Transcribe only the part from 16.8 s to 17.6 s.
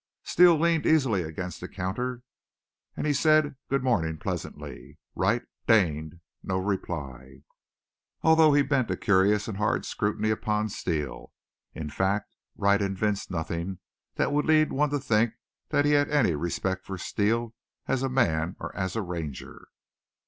for Steele